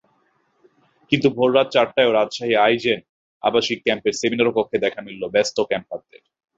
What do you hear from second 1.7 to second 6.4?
চারটায়ও Rajshahi iGen আবাসিক ক্যাম্পের সেমিনারকক্ষে দেখা মিলল ব্যস্ত ক্যাম্পারদের।